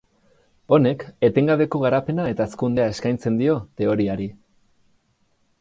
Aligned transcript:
Honek 0.77 1.05
etengabeko 1.27 1.83
garapena 1.83 2.27
eta 2.31 2.47
hazkundea 2.49 2.89
eskaintzen 2.97 3.41
dio 3.43 3.61
teoriari. 3.83 4.31